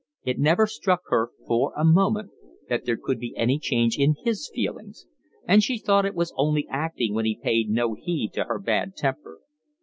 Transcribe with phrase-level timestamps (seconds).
[0.23, 2.31] It never struck her for a moment
[2.67, 5.05] that there could be any change in his feelings,
[5.47, 8.95] and she thought it was only acting when he paid no heed to her bad
[8.95, 9.41] temper.